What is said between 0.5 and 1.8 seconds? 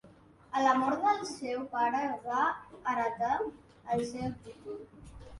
A la mort del seu